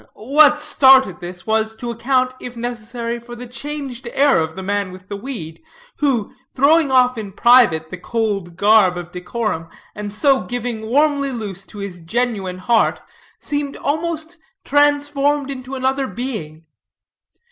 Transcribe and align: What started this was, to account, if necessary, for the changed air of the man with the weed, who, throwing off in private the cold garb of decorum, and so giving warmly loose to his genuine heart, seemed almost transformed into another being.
What 0.15 0.59
started 0.59 1.19
this 1.19 1.45
was, 1.45 1.75
to 1.75 1.91
account, 1.91 2.33
if 2.39 2.57
necessary, 2.57 3.19
for 3.19 3.35
the 3.35 3.45
changed 3.45 4.07
air 4.13 4.39
of 4.39 4.55
the 4.55 4.63
man 4.63 4.91
with 4.91 5.09
the 5.09 5.15
weed, 5.15 5.61
who, 5.97 6.33
throwing 6.55 6.89
off 6.91 7.19
in 7.19 7.33
private 7.33 7.91
the 7.91 7.99
cold 7.99 8.57
garb 8.57 8.97
of 8.97 9.11
decorum, 9.11 9.67
and 9.93 10.11
so 10.11 10.41
giving 10.41 10.87
warmly 10.87 11.29
loose 11.31 11.67
to 11.67 11.77
his 11.77 11.99
genuine 11.99 12.57
heart, 12.57 12.99
seemed 13.37 13.77
almost 13.77 14.37
transformed 14.65 15.51
into 15.51 15.75
another 15.75 16.07
being. 16.07 16.65